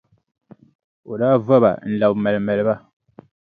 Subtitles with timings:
[1.11, 2.75] O daa va ba n-labi maalimaali ba,